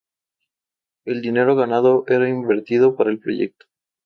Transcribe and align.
El 1.05 1.21
dinero 1.21 1.55
ganado 1.55 2.05
era 2.07 2.27
invertido 2.27 2.95
para 2.95 3.11
el 3.11 3.19
proyecto. 3.19 3.67